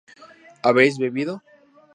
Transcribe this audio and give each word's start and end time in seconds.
¿habéis 0.63 0.97
bebido? 1.01 1.33